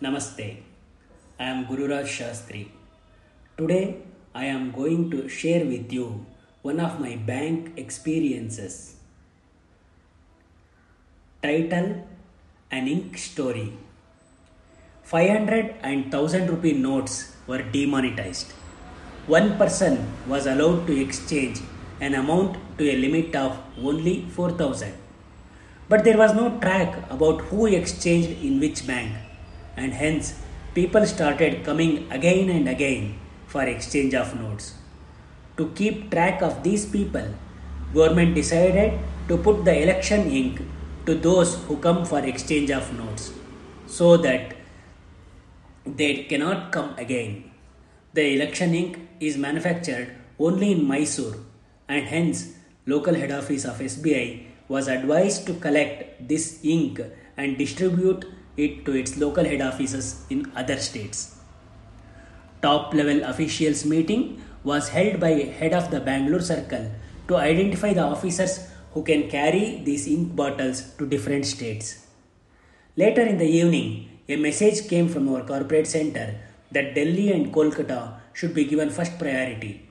Namaste. 0.00 0.58
I 1.40 1.44
am 1.52 1.66
Gururaj 1.66 2.06
Shastri. 2.16 2.68
Today 3.56 3.96
I 4.32 4.44
am 4.44 4.70
going 4.70 5.10
to 5.10 5.28
share 5.28 5.64
with 5.64 5.92
you 5.92 6.24
one 6.62 6.78
of 6.78 7.00
my 7.00 7.16
bank 7.16 7.72
experiences. 7.76 8.94
Title 11.42 12.06
An 12.70 12.86
Ink 12.86 13.18
Story 13.18 13.72
500 15.02 15.74
and 15.82 16.12
1000 16.12 16.48
rupee 16.48 16.74
notes 16.74 17.34
were 17.48 17.62
demonetized. 17.62 18.52
One 19.26 19.58
person 19.58 19.98
was 20.28 20.46
allowed 20.46 20.86
to 20.86 21.00
exchange 21.00 21.58
an 22.00 22.14
amount 22.14 22.56
to 22.78 22.88
a 22.88 22.96
limit 22.96 23.34
of 23.34 23.58
only 23.76 24.26
4000. 24.30 24.92
But 25.88 26.04
there 26.04 26.18
was 26.18 26.34
no 26.34 26.56
track 26.60 27.10
about 27.10 27.40
who 27.50 27.66
exchanged 27.66 28.44
in 28.44 28.60
which 28.60 28.86
bank, 28.86 29.12
and 29.78 29.94
hence 29.94 30.34
people 30.74 31.06
started 31.06 31.64
coming 31.64 32.10
again 32.10 32.48
and 32.50 32.68
again 32.68 33.18
for 33.46 33.62
exchange 33.62 34.14
of 34.14 34.34
notes. 34.40 34.74
To 35.56 35.70
keep 35.74 36.10
track 36.10 36.42
of 36.42 36.62
these 36.62 36.86
people, 36.86 37.34
government 37.94 38.34
decided 38.34 38.98
to 39.28 39.36
put 39.36 39.64
the 39.64 39.82
election 39.82 40.30
ink 40.30 40.60
to 41.06 41.14
those 41.14 41.56
who 41.64 41.76
come 41.78 42.04
for 42.04 42.20
exchange 42.20 42.70
of 42.70 42.92
notes 42.92 43.32
so 43.86 44.16
that 44.18 44.54
they 45.86 46.24
cannot 46.24 46.70
come 46.70 46.94
again. 46.98 47.50
The 48.12 48.34
election 48.34 48.74
ink 48.74 48.98
is 49.20 49.36
manufactured 49.36 50.14
only 50.38 50.72
in 50.72 50.86
Mysore 50.86 51.36
and 51.88 52.06
hence 52.06 52.54
local 52.86 53.14
head 53.14 53.32
office 53.32 53.64
of 53.64 53.78
SBI 53.78 54.44
was 54.68 54.88
advised 54.88 55.46
to 55.46 55.54
collect 55.54 56.28
this 56.28 56.60
ink 56.62 57.00
and 57.36 57.56
distribute 57.56 58.26
it 58.64 58.84
to 58.84 58.92
its 59.00 59.16
local 59.16 59.44
head 59.44 59.62
offices 59.62 60.26
in 60.28 60.50
other 60.54 60.78
states. 60.78 61.36
Top 62.60 62.92
level 62.92 63.22
officials 63.22 63.84
meeting 63.84 64.42
was 64.64 64.88
held 64.88 65.20
by 65.20 65.30
head 65.60 65.72
of 65.72 65.90
the 65.92 66.00
Bangalore 66.00 66.40
circle 66.40 66.90
to 67.28 67.36
identify 67.36 67.92
the 67.92 68.02
officers 68.02 68.68
who 68.92 69.02
can 69.02 69.28
carry 69.30 69.82
these 69.84 70.08
ink 70.08 70.34
bottles 70.34 70.80
to 70.98 71.06
different 71.06 71.46
states. 71.46 72.06
Later 72.96 73.22
in 73.22 73.38
the 73.38 73.46
evening, 73.46 74.08
a 74.28 74.36
message 74.36 74.88
came 74.88 75.08
from 75.08 75.28
our 75.32 75.44
corporate 75.44 75.86
center 75.86 76.34
that 76.72 76.94
Delhi 76.94 77.30
and 77.32 77.52
Kolkata 77.52 78.00
should 78.32 78.54
be 78.54 78.64
given 78.64 78.90
first 78.90 79.18
priority. 79.18 79.88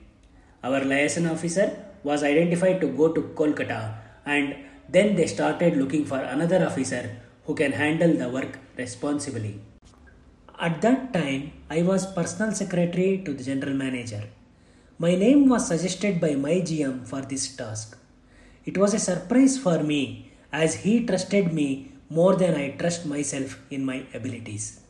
Our 0.62 0.84
liaison 0.84 1.26
officer 1.26 1.84
was 2.04 2.22
identified 2.22 2.80
to 2.82 2.88
go 2.88 3.12
to 3.12 3.22
Kolkata 3.38 3.94
and 4.26 4.54
then 4.88 5.16
they 5.16 5.26
started 5.26 5.76
looking 5.76 6.04
for 6.04 6.18
another 6.18 6.64
officer 6.66 7.10
who 7.48 7.54
can 7.54 7.72
handle 7.72 8.12
the 8.22 8.28
work 8.28 8.58
responsibly. 8.76 9.58
At 10.60 10.82
that 10.82 11.14
time, 11.14 11.52
I 11.70 11.80
was 11.80 12.12
personal 12.12 12.52
secretary 12.52 13.22
to 13.24 13.32
the 13.32 13.42
general 13.42 13.74
manager. 13.74 14.24
My 14.98 15.14
name 15.14 15.48
was 15.48 15.68
suggested 15.68 16.20
by 16.20 16.34
my 16.34 16.56
GM 16.68 17.06
for 17.06 17.22
this 17.22 17.56
task. 17.56 17.96
It 18.66 18.76
was 18.76 18.92
a 18.92 18.98
surprise 18.98 19.56
for 19.56 19.82
me 19.82 20.30
as 20.52 20.74
he 20.82 21.06
trusted 21.06 21.54
me 21.54 21.92
more 22.10 22.36
than 22.36 22.54
I 22.54 22.72
trust 22.82 23.06
myself 23.06 23.58
in 23.70 23.82
my 23.82 24.04
abilities. 24.12 24.80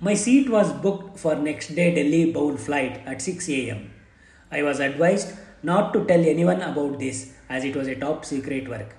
My 0.00 0.14
seat 0.14 0.48
was 0.48 0.72
booked 0.72 1.20
for 1.20 1.36
next 1.36 1.74
day 1.76 1.94
Delhi 1.94 2.32
bound 2.32 2.58
flight 2.58 3.00
at 3.06 3.22
6 3.22 3.48
am. 3.48 3.90
I 4.50 4.64
was 4.64 4.80
advised 4.80 5.36
not 5.62 5.92
to 5.92 6.04
tell 6.04 6.24
anyone 6.34 6.62
about 6.62 6.98
this 6.98 7.32
as 7.48 7.64
it 7.64 7.76
was 7.76 7.86
a 7.86 7.94
top 7.94 8.24
secret 8.24 8.68
work. 8.68 8.96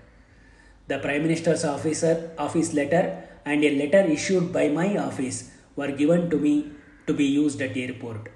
The 0.90 0.98
Prime 0.98 1.22
Minister's 1.22 1.64
officer 1.66 2.32
office 2.36 2.74
letter 2.74 3.24
and 3.46 3.64
a 3.64 3.70
letter 3.80 4.10
issued 4.12 4.52
by 4.52 4.70
my 4.70 4.98
office 4.98 5.52
were 5.76 5.92
given 5.92 6.32
to 6.32 6.38
me 6.38 6.72
to 7.06 7.14
be 7.14 7.26
used 7.26 7.62
at 7.62 7.76
the 7.76 7.84
airport. 7.84 8.30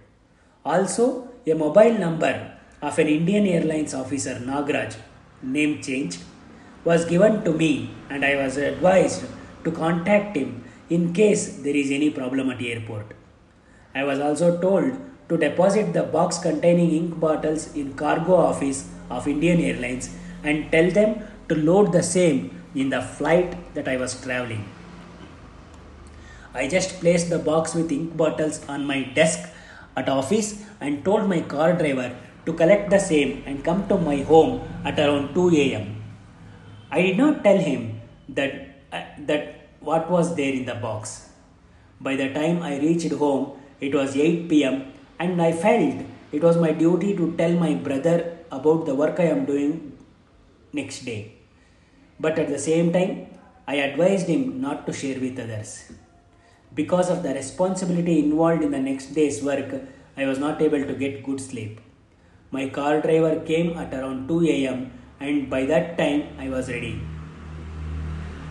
Also, 0.63 1.29
a 1.47 1.55
mobile 1.55 1.97
number 1.97 2.33
of 2.79 2.99
an 2.99 3.07
Indian 3.07 3.47
Airlines 3.47 3.95
officer 3.95 4.35
Nagraj, 4.35 4.97
name 5.41 5.81
changed, 5.81 6.21
was 6.83 7.05
given 7.05 7.43
to 7.43 7.53
me 7.53 7.89
and 8.11 8.23
I 8.23 8.35
was 8.35 8.57
advised 8.57 9.25
to 9.63 9.71
contact 9.71 10.37
him 10.37 10.63
in 10.91 11.11
case 11.11 11.57
there 11.63 11.75
is 11.75 11.89
any 11.89 12.11
problem 12.11 12.51
at 12.51 12.59
the 12.59 12.71
airport. 12.71 13.15
I 13.95 14.03
was 14.03 14.19
also 14.19 14.61
told 14.61 14.93
to 15.29 15.37
deposit 15.37 15.93
the 15.93 16.03
box 16.03 16.37
containing 16.37 16.91
ink 16.91 17.19
bottles 17.19 17.75
in 17.75 17.95
cargo 17.95 18.35
office 18.35 18.87
of 19.09 19.27
Indian 19.27 19.59
Airlines 19.59 20.15
and 20.43 20.71
tell 20.71 20.91
them 20.91 21.23
to 21.53 21.61
load 21.69 21.91
the 21.91 22.03
same 22.03 22.39
in 22.75 22.89
the 22.89 23.01
flight 23.01 23.55
that 23.75 23.87
I 23.87 23.97
was 23.97 24.19
traveling. 24.21 24.65
I 26.53 26.67
just 26.67 26.99
placed 26.99 27.29
the 27.29 27.39
box 27.39 27.73
with 27.73 27.91
ink 27.91 28.15
bottles 28.15 28.61
on 28.67 28.85
my 28.85 29.01
desk 29.19 29.49
at 29.97 30.09
office 30.09 30.63
and 30.79 31.03
told 31.05 31.27
my 31.27 31.41
car 31.41 31.73
driver 31.73 32.15
to 32.45 32.53
collect 32.53 32.89
the 32.89 32.99
same 32.99 33.43
and 33.45 33.63
come 33.63 33.87
to 33.87 33.97
my 33.97 34.17
home 34.17 34.61
at 34.85 34.99
around 34.99 35.33
2 35.33 35.49
am. 35.55 36.03
I 36.91 37.01
did 37.01 37.17
not 37.17 37.43
tell 37.43 37.57
him 37.57 38.01
that 38.29 38.53
uh, 38.91 39.03
that 39.29 39.69
what 39.79 40.09
was 40.09 40.35
there 40.35 40.53
in 40.53 40.65
the 40.65 40.75
box. 40.75 41.29
By 41.99 42.15
the 42.15 42.29
time 42.33 42.61
I 42.61 42.77
reached 42.79 43.13
home, 43.13 43.57
it 43.79 43.95
was 43.95 44.15
8 44.15 44.49
pm 44.49 44.93
and 45.19 45.41
I 45.41 45.51
felt 45.51 46.05
it 46.31 46.43
was 46.43 46.57
my 46.57 46.71
duty 46.71 47.15
to 47.15 47.35
tell 47.37 47.53
my 47.53 47.73
brother 47.73 48.37
about 48.51 48.85
the 48.85 48.95
work 48.95 49.19
I 49.19 49.29
am 49.35 49.45
doing 49.45 49.97
next 50.73 51.05
day. 51.05 51.42
But 52.19 52.39
at 52.39 52.49
the 52.49 52.59
same 52.59 52.93
time, 52.93 53.27
I 53.67 53.75
advised 53.75 54.27
him 54.27 54.61
not 54.61 54.85
to 54.87 54.93
share 54.93 55.19
with 55.19 55.39
others. 55.39 55.91
Because 56.73 57.09
of 57.09 57.23
the 57.23 57.33
responsibility 57.33 58.19
involved 58.19 58.63
in 58.63 58.71
the 58.71 58.79
next 58.79 59.13
day's 59.13 59.43
work, 59.43 59.73
I 60.17 60.25
was 60.25 60.39
not 60.39 60.61
able 60.61 60.85
to 60.85 60.93
get 60.93 61.23
good 61.23 61.39
sleep. 61.39 61.79
My 62.51 62.69
car 62.69 63.01
driver 63.01 63.39
came 63.41 63.77
at 63.77 63.93
around 63.93 64.27
2 64.27 64.45
am 64.47 64.91
and 65.19 65.49
by 65.49 65.65
that 65.65 65.97
time 65.97 66.23
I 66.37 66.49
was 66.49 66.69
ready. 66.69 67.01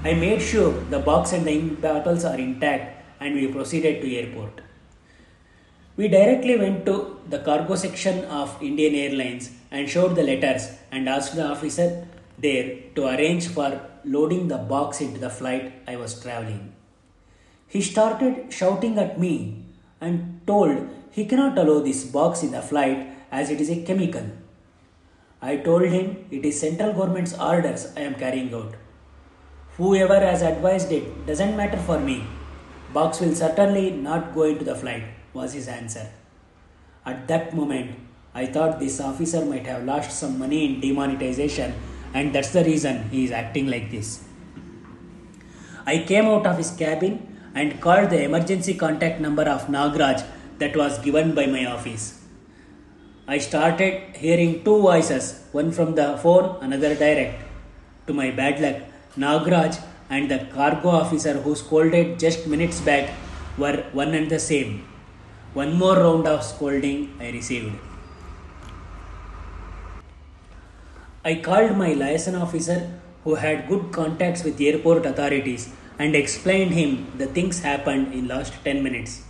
I 0.04 0.14
made 0.14 0.42
sure 0.42 0.72
the 0.90 0.98
box 0.98 1.32
and 1.32 1.46
the 1.46 1.52
ink 1.52 1.80
bottles 1.80 2.24
are 2.24 2.38
intact 2.38 3.04
and 3.20 3.34
we 3.34 3.46
proceeded 3.46 4.00
to 4.02 4.16
airport. 4.16 4.60
We 5.96 6.08
directly 6.08 6.56
went 6.58 6.86
to 6.86 7.20
the 7.28 7.38
cargo 7.38 7.76
section 7.76 8.24
of 8.24 8.60
Indian 8.60 8.94
Airlines 8.94 9.50
and 9.70 9.88
showed 9.88 10.16
the 10.16 10.22
letters 10.22 10.70
and 10.90 11.08
asked 11.08 11.36
the 11.36 11.46
officer 11.46 12.08
there 12.38 12.78
to 12.94 13.06
arrange 13.06 13.48
for 13.48 13.80
loading 14.04 14.48
the 14.48 14.58
box 14.58 15.00
into 15.00 15.20
the 15.20 15.30
flight 15.30 15.72
I 15.86 15.96
was 15.96 16.20
traveling. 16.20 16.72
He 17.68 17.80
started 17.80 18.52
shouting 18.52 18.98
at 18.98 19.18
me 19.18 19.64
and 20.00 20.40
told 20.46 20.88
he 21.10 21.24
cannot 21.24 21.58
allow 21.58 21.80
this 21.80 22.04
box 22.04 22.42
in 22.42 22.52
the 22.52 22.62
flight 22.62 23.08
as 23.30 23.50
it 23.50 23.60
is 23.60 23.70
a 23.70 23.82
chemical. 23.82 24.26
I 25.40 25.56
told 25.56 25.82
him 25.82 26.26
it 26.30 26.44
is 26.44 26.60
central 26.60 26.92
government's 26.92 27.34
orders 27.38 27.92
I 27.96 28.00
am 28.00 28.14
carrying 28.14 28.54
out. 28.54 28.74
Whoever 29.76 30.20
has 30.20 30.42
advised 30.42 30.92
it 30.92 31.26
doesn't 31.26 31.56
matter 31.56 31.78
for 31.78 31.98
me. 31.98 32.24
Box 32.92 33.20
will 33.20 33.34
certainly 33.34 33.90
not 33.90 34.34
go 34.34 34.42
into 34.42 34.64
the 34.64 34.74
flight, 34.74 35.04
was 35.32 35.54
his 35.54 35.66
answer. 35.66 36.10
At 37.06 37.26
that 37.28 37.56
moment, 37.56 37.98
I 38.34 38.46
thought 38.46 38.78
this 38.78 39.00
officer 39.00 39.44
might 39.44 39.66
have 39.66 39.84
lost 39.84 40.18
some 40.18 40.38
money 40.38 40.64
in 40.66 40.80
demonetization, 40.80 41.74
and 42.14 42.34
that's 42.34 42.50
the 42.50 42.64
reason 42.64 43.08
he 43.10 43.24
is 43.24 43.30
acting 43.30 43.66
like 43.68 43.90
this. 43.90 44.24
I 45.86 45.98
came 45.98 46.26
out 46.26 46.46
of 46.46 46.58
his 46.58 46.70
cabin 46.70 47.40
and 47.54 47.80
called 47.80 48.10
the 48.10 48.22
emergency 48.22 48.74
contact 48.74 49.20
number 49.20 49.42
of 49.42 49.66
Nagraj 49.66 50.24
that 50.58 50.76
was 50.76 50.98
given 50.98 51.34
by 51.34 51.46
my 51.46 51.66
office. 51.66 52.20
I 53.26 53.38
started 53.38 54.16
hearing 54.16 54.64
two 54.64 54.80
voices, 54.80 55.44
one 55.52 55.72
from 55.72 55.94
the 55.94 56.18
phone, 56.18 56.58
another 56.62 56.94
direct. 56.94 57.42
To 58.06 58.12
my 58.12 58.30
bad 58.30 58.60
luck, 58.60 58.76
Nagraj 59.16 59.82
and 60.10 60.30
the 60.30 60.46
cargo 60.52 60.88
officer 60.88 61.34
who 61.34 61.54
scolded 61.54 62.18
just 62.18 62.46
minutes 62.46 62.80
back 62.80 63.10
were 63.58 63.84
one 63.92 64.14
and 64.14 64.30
the 64.30 64.38
same. 64.38 64.86
One 65.54 65.74
more 65.74 65.96
round 65.96 66.26
of 66.26 66.42
scolding 66.42 67.14
I 67.20 67.30
received. 67.30 67.91
I 71.24 71.36
called 71.36 71.76
my 71.76 71.92
liaison 71.92 72.34
officer 72.34 72.78
who 73.22 73.36
had 73.36 73.68
good 73.68 73.92
contacts 73.92 74.42
with 74.42 74.60
airport 74.60 75.06
authorities 75.06 75.68
and 75.96 76.16
explained 76.16 76.72
him 76.72 77.12
the 77.16 77.26
things 77.26 77.60
happened 77.60 78.12
in 78.12 78.26
last 78.26 78.52
10 78.64 78.82
minutes. 78.82 79.22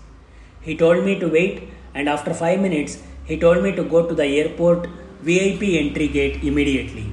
He 0.62 0.74
told 0.74 1.04
me 1.04 1.18
to 1.18 1.28
wait 1.28 1.68
and 1.94 2.08
after 2.08 2.32
5 2.32 2.60
minutes 2.60 3.02
he 3.26 3.36
told 3.38 3.62
me 3.62 3.72
to 3.72 3.84
go 3.84 4.06
to 4.06 4.14
the 4.14 4.24
airport 4.24 4.88
VIP 5.20 5.64
entry 5.82 6.08
gate 6.08 6.42
immediately. 6.42 7.12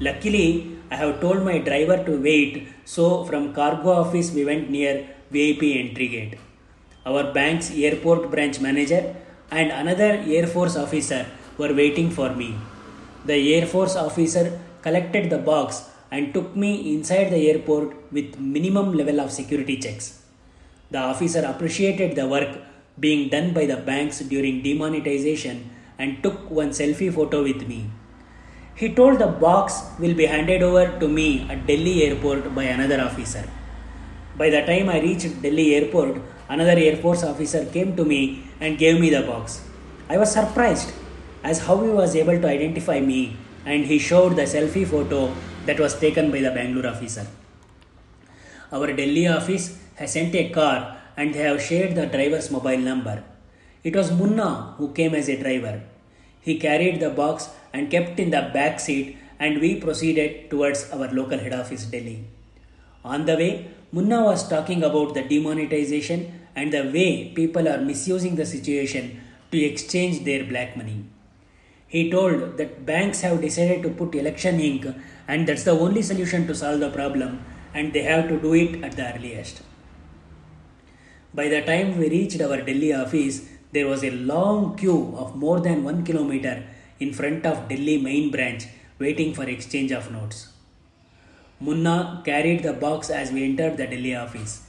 Luckily, 0.00 0.76
I 0.90 0.96
have 0.96 1.22
told 1.22 1.42
my 1.42 1.56
driver 1.56 2.04
to 2.04 2.20
wait, 2.20 2.68
so 2.84 3.24
from 3.24 3.54
cargo 3.54 3.90
office 3.90 4.32
we 4.32 4.44
went 4.44 4.68
near 4.68 5.08
VIP 5.30 5.62
entry 5.84 6.08
gate. 6.08 6.34
Our 7.06 7.32
bank's 7.32 7.70
airport 7.70 8.30
branch 8.30 8.60
manager 8.60 9.16
and 9.50 9.70
another 9.70 10.22
Air 10.26 10.46
Force 10.46 10.76
officer 10.76 11.26
were 11.56 11.72
waiting 11.72 12.10
for 12.10 12.34
me. 12.34 12.54
The 13.24 13.54
Air 13.54 13.66
Force 13.66 13.96
officer 13.96 14.58
collected 14.82 15.28
the 15.28 15.38
box 15.38 15.84
and 16.10 16.32
took 16.32 16.56
me 16.56 16.94
inside 16.94 17.30
the 17.30 17.50
airport 17.50 17.94
with 18.12 18.38
minimum 18.38 18.94
level 18.94 19.20
of 19.20 19.30
security 19.30 19.76
checks. 19.76 20.22
The 20.90 20.98
officer 20.98 21.44
appreciated 21.46 22.16
the 22.16 22.26
work 22.26 22.56
being 22.98 23.28
done 23.28 23.52
by 23.52 23.66
the 23.66 23.76
banks 23.76 24.20
during 24.20 24.62
demonetization 24.62 25.70
and 25.98 26.22
took 26.22 26.50
one 26.50 26.70
selfie 26.70 27.12
photo 27.12 27.42
with 27.42 27.68
me. 27.68 27.90
He 28.74 28.94
told 28.94 29.18
the 29.18 29.26
box 29.26 29.82
will 29.98 30.14
be 30.14 30.24
handed 30.24 30.62
over 30.62 30.98
to 30.98 31.06
me 31.06 31.46
at 31.50 31.66
Delhi 31.66 32.04
airport 32.04 32.54
by 32.54 32.64
another 32.64 33.00
officer. 33.02 33.44
By 34.38 34.48
the 34.48 34.62
time 34.62 34.88
I 34.88 35.00
reached 35.00 35.42
Delhi 35.42 35.74
airport, 35.74 36.22
another 36.48 36.78
Air 36.78 36.96
Force 36.96 37.22
officer 37.22 37.66
came 37.66 37.94
to 37.96 38.04
me 38.04 38.44
and 38.60 38.78
gave 38.78 38.98
me 38.98 39.10
the 39.10 39.22
box. 39.22 39.62
I 40.08 40.16
was 40.16 40.32
surprised 40.32 40.92
as 41.42 41.60
how 41.66 41.82
he 41.82 41.90
was 41.90 42.14
able 42.16 42.38
to 42.40 42.48
identify 42.48 43.00
me 43.00 43.36
and 43.64 43.84
he 43.86 43.98
showed 43.98 44.36
the 44.36 44.42
selfie 44.42 44.86
photo 44.86 45.34
that 45.66 45.78
was 45.78 45.98
taken 45.98 46.30
by 46.30 46.40
the 46.40 46.50
Bangalore 46.50 46.88
officer. 46.92 47.26
Our 48.72 48.92
Delhi 48.92 49.26
office 49.28 49.78
has 49.96 50.12
sent 50.12 50.34
a 50.34 50.48
car 50.50 50.98
and 51.16 51.34
they 51.34 51.40
have 51.40 51.60
shared 51.62 51.94
the 51.94 52.06
driver's 52.06 52.50
mobile 52.50 52.78
number. 52.78 53.22
It 53.82 53.96
was 53.96 54.12
Munna 54.12 54.74
who 54.78 54.92
came 54.92 55.14
as 55.14 55.28
a 55.28 55.40
driver. 55.40 55.82
He 56.40 56.58
carried 56.58 57.00
the 57.00 57.10
box 57.10 57.50
and 57.72 57.90
kept 57.90 58.18
in 58.20 58.30
the 58.30 58.50
back 58.54 58.80
seat 58.80 59.16
and 59.38 59.60
we 59.60 59.80
proceeded 59.80 60.50
towards 60.50 60.90
our 60.92 61.08
local 61.12 61.38
head 61.38 61.54
office 61.54 61.84
Delhi. 61.84 62.24
On 63.04 63.24
the 63.24 63.36
way, 63.36 63.70
Munna 63.92 64.22
was 64.22 64.48
talking 64.48 64.82
about 64.82 65.14
the 65.14 65.22
demonetization 65.22 66.40
and 66.54 66.72
the 66.72 66.84
way 66.84 67.32
people 67.34 67.68
are 67.68 67.80
misusing 67.80 68.36
the 68.36 68.46
situation 68.46 69.20
to 69.50 69.58
exchange 69.58 70.24
their 70.24 70.44
black 70.44 70.76
money. 70.76 71.04
He 71.90 72.08
told 72.08 72.56
that 72.58 72.86
banks 72.86 73.22
have 73.22 73.40
decided 73.40 73.82
to 73.82 73.90
put 73.90 74.14
election 74.14 74.60
ink 74.60 74.86
and 75.26 75.48
that's 75.48 75.64
the 75.64 75.72
only 75.72 76.02
solution 76.02 76.46
to 76.46 76.54
solve 76.54 76.78
the 76.78 76.90
problem 76.90 77.44
and 77.74 77.92
they 77.92 78.02
have 78.02 78.28
to 78.28 78.38
do 78.40 78.54
it 78.54 78.84
at 78.84 78.92
the 78.92 79.12
earliest. 79.12 79.62
By 81.34 81.48
the 81.48 81.62
time 81.62 81.98
we 81.98 82.08
reached 82.08 82.40
our 82.40 82.62
Delhi 82.62 82.92
office, 82.92 83.48
there 83.72 83.88
was 83.88 84.04
a 84.04 84.12
long 84.12 84.76
queue 84.76 85.14
of 85.16 85.34
more 85.34 85.58
than 85.58 85.82
one 85.82 86.04
kilometer 86.04 86.62
in 87.00 87.12
front 87.12 87.44
of 87.44 87.68
Delhi 87.68 87.98
main 87.98 88.30
branch 88.30 88.68
waiting 89.00 89.34
for 89.34 89.48
exchange 89.48 89.90
of 89.90 90.12
notes. 90.12 90.52
Munna 91.58 92.22
carried 92.24 92.62
the 92.62 92.72
box 92.72 93.10
as 93.10 93.32
we 93.32 93.42
entered 93.42 93.76
the 93.76 93.88
Delhi 93.88 94.14
office. 94.14 94.62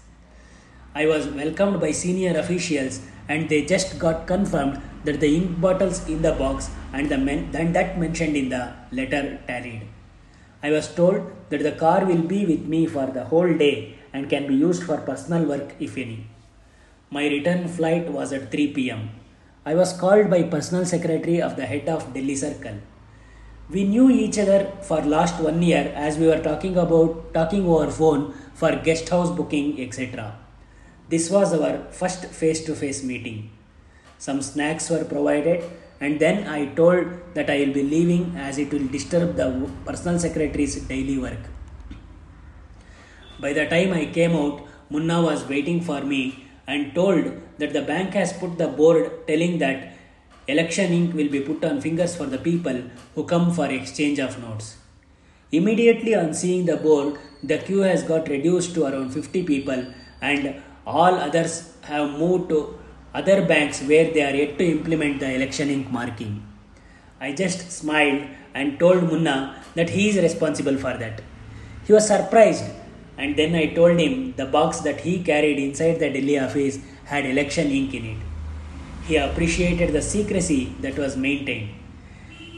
I 0.95 1.05
was 1.05 1.27
welcomed 1.27 1.79
by 1.79 1.91
senior 1.91 2.35
officials 2.35 2.99
and 3.27 3.47
they 3.47 3.63
just 3.63 3.99
got 3.99 4.25
confirmed 4.25 4.81
that 5.03 5.19
the 5.19 5.35
ink 5.35 5.59
bottles 5.59 6.07
in 6.07 6.21
the 6.21 6.33
box 6.33 6.69
and 6.93 7.09
the 7.09 7.17
men, 7.17 7.49
and 7.53 7.75
that 7.75 7.99
mentioned 7.99 8.35
in 8.35 8.49
the 8.49 8.73
letter 8.91 9.39
tallied. 9.47 9.87
I 10.63 10.71
was 10.71 10.93
told 10.93 11.31
that 11.49 11.63
the 11.63 11.71
car 11.71 12.05
will 12.05 12.21
be 12.21 12.45
with 12.45 12.65
me 12.65 12.85
for 12.85 13.07
the 13.07 13.25
whole 13.25 13.51
day 13.51 13.95
and 14.13 14.29
can 14.29 14.47
be 14.47 14.55
used 14.55 14.83
for 14.83 14.97
personal 14.97 15.45
work 15.45 15.75
if 15.79 15.97
any. 15.97 16.27
My 17.09 17.27
return 17.27 17.67
flight 17.67 18.09
was 18.09 18.31
at 18.31 18.51
3 18.51 18.73
pm. 18.73 19.09
I 19.65 19.75
was 19.75 19.93
called 19.93 20.29
by 20.29 20.43
personal 20.43 20.85
secretary 20.85 21.41
of 21.41 21.55
the 21.55 21.65
head 21.65 21.89
of 21.89 22.13
Delhi 22.13 22.35
Circle. 22.35 22.77
We 23.69 23.85
knew 23.85 24.09
each 24.09 24.37
other 24.37 24.71
for 24.81 25.01
last 25.01 25.41
one 25.41 25.61
year 25.61 25.91
as 25.95 26.17
we 26.17 26.27
were 26.27 26.41
talking 26.41 26.77
about 26.77 27.33
talking 27.33 27.65
over 27.65 27.89
phone 27.89 28.33
for 28.53 28.75
guest 28.75 29.09
house 29.09 29.31
booking 29.31 29.81
etc. 29.81 30.35
This 31.09 31.29
was 31.29 31.53
our 31.53 31.85
first 31.91 32.25
face 32.25 32.63
to 32.65 32.75
face 32.75 33.03
meeting. 33.03 33.49
Some 34.25 34.39
snacks 34.43 34.87
were 34.91 35.03
provided, 35.03 35.63
and 35.99 36.19
then 36.19 36.47
I 36.47 36.59
told 36.79 37.05
that 37.33 37.49
I 37.49 37.57
will 37.61 37.73
be 37.73 37.81
leaving 37.81 38.35
as 38.37 38.59
it 38.63 38.71
will 38.71 38.87
disturb 38.95 39.35
the 39.35 39.47
personal 39.83 40.19
secretary's 40.19 40.75
daily 40.91 41.17
work. 41.17 41.39
By 43.39 43.53
the 43.53 43.65
time 43.65 43.93
I 43.93 44.05
came 44.17 44.35
out, 44.35 44.61
Munna 44.91 45.23
was 45.23 45.47
waiting 45.47 45.81
for 45.81 46.01
me 46.01 46.45
and 46.67 46.93
told 46.93 47.31
that 47.57 47.73
the 47.73 47.81
bank 47.81 48.13
has 48.13 48.31
put 48.33 48.59
the 48.59 48.67
board 48.67 49.27
telling 49.27 49.57
that 49.57 49.93
election 50.47 50.93
ink 50.93 51.15
will 51.15 51.31
be 51.37 51.41
put 51.41 51.65
on 51.65 51.81
fingers 51.81 52.15
for 52.15 52.27
the 52.27 52.37
people 52.37 52.77
who 53.15 53.23
come 53.23 53.51
for 53.51 53.65
exchange 53.65 54.19
of 54.19 54.39
notes. 54.39 54.77
Immediately 55.51 56.13
on 56.13 56.35
seeing 56.35 56.67
the 56.67 56.77
board, 56.77 57.17
the 57.41 57.57
queue 57.57 57.79
has 57.79 58.03
got 58.03 58.29
reduced 58.29 58.75
to 58.75 58.85
around 58.85 59.09
50 59.09 59.43
people 59.43 59.83
and 60.21 60.61
all 60.85 61.15
others 61.15 61.73
have 61.81 62.19
moved 62.19 62.49
to 62.49 62.77
other 63.13 63.45
banks 63.45 63.81
where 63.81 64.11
they 64.11 64.23
are 64.23 64.35
yet 64.35 64.57
to 64.57 64.65
implement 64.65 65.19
the 65.19 65.33
election 65.33 65.69
ink 65.69 65.91
marking. 65.91 66.45
I 67.19 67.33
just 67.33 67.71
smiled 67.71 68.27
and 68.53 68.79
told 68.79 69.03
Munna 69.03 69.61
that 69.75 69.89
he 69.89 70.09
is 70.09 70.17
responsible 70.17 70.77
for 70.77 70.93
that. 70.97 71.21
He 71.85 71.93
was 71.93 72.07
surprised 72.07 72.65
and 73.17 73.35
then 73.35 73.53
I 73.55 73.67
told 73.67 73.99
him 73.99 74.33
the 74.37 74.45
box 74.45 74.79
that 74.81 75.01
he 75.01 75.23
carried 75.23 75.59
inside 75.59 75.99
the 75.99 76.09
Delhi 76.09 76.39
office 76.39 76.79
had 77.05 77.25
election 77.25 77.67
ink 77.69 77.93
in 77.93 78.05
it. 78.05 78.17
He 79.07 79.17
appreciated 79.17 79.93
the 79.93 80.01
secrecy 80.01 80.73
that 80.79 80.97
was 80.97 81.17
maintained. 81.17 81.69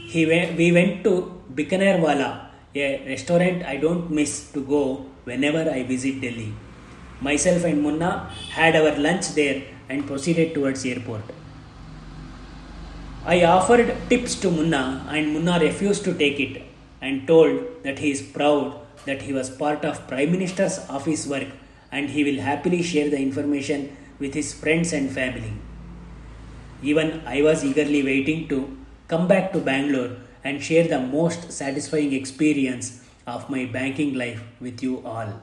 He 0.08 0.26
went, 0.26 0.56
we 0.56 0.70
went 0.72 1.02
to 1.04 1.42
Bikanervala, 1.52 2.46
a 2.74 3.08
restaurant 3.08 3.64
I 3.64 3.76
don't 3.76 4.10
miss 4.10 4.52
to 4.52 4.60
go 4.62 5.06
whenever 5.24 5.70
I 5.70 5.82
visit 5.82 6.20
Delhi. 6.20 6.52
Myself 7.20 7.64
and 7.64 7.82
Munna 7.82 8.30
had 8.50 8.76
our 8.76 8.96
lunch 8.96 9.34
there 9.34 9.62
and 9.88 10.06
proceeded 10.06 10.54
towards 10.54 10.84
airport. 10.84 11.22
I 13.26 13.44
offered 13.44 13.96
tips 14.08 14.34
to 14.40 14.50
Munna 14.50 15.06
and 15.10 15.32
Munna 15.32 15.58
refused 15.58 16.04
to 16.04 16.14
take 16.14 16.40
it 16.40 16.62
and 17.00 17.26
told 17.26 17.82
that 17.82 17.98
he 17.98 18.10
is 18.10 18.20
proud 18.20 18.78
that 19.06 19.22
he 19.22 19.32
was 19.32 19.50
part 19.50 19.84
of 19.84 20.06
Prime 20.08 20.32
Minister's 20.32 20.78
office 20.88 21.26
work 21.26 21.48
and 21.90 22.10
he 22.10 22.24
will 22.24 22.40
happily 22.42 22.82
share 22.82 23.08
the 23.08 23.18
information 23.18 23.96
with 24.18 24.34
his 24.34 24.52
friends 24.52 24.92
and 24.92 25.10
family. 25.10 25.52
Even 26.82 27.22
I 27.26 27.40
was 27.42 27.64
eagerly 27.64 28.02
waiting 28.02 28.48
to 28.48 28.76
come 29.08 29.26
back 29.26 29.52
to 29.52 29.58
Bangalore 29.58 30.16
and 30.42 30.62
share 30.62 30.86
the 30.86 31.00
most 31.00 31.50
satisfying 31.50 32.12
experience 32.12 33.02
of 33.26 33.48
my 33.48 33.64
banking 33.64 34.14
life 34.14 34.42
with 34.60 34.82
you 34.82 35.02
all. 35.04 35.40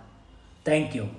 Thank 0.63 0.93
you. 0.93 1.09